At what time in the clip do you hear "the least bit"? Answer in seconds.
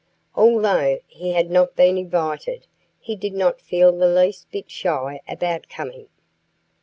3.91-4.71